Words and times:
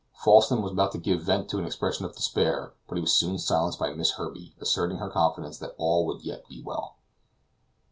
Falsten 0.15 0.63
was 0.63 0.71
about 0.71 0.91
to 0.93 0.97
give 0.97 1.21
vent 1.21 1.47
to 1.49 1.59
an 1.59 1.65
expression 1.67 2.05
of 2.07 2.15
despair, 2.15 2.73
but 2.87 2.95
he 2.97 3.01
was 3.03 3.13
soon 3.15 3.37
silenced 3.37 3.77
by 3.77 3.93
Miss 3.93 4.13
Herbey 4.13 4.55
asserting 4.59 4.97
her 4.97 5.11
confidence 5.11 5.59
that 5.59 5.75
all 5.77 6.07
would 6.07 6.23
yet 6.25 6.47
be 6.49 6.59
well. 6.59 6.95